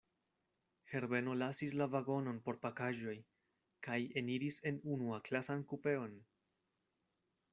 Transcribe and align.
Herbeno 0.91 1.33
lasis 1.41 1.75
la 1.81 1.87
vagonon 1.95 2.39
por 2.47 2.57
pakaĵoj, 2.63 3.13
kaj 3.89 3.99
eniris 4.23 4.59
en 4.71 4.81
unuaklasan 4.97 5.63
kupeon. 5.73 6.19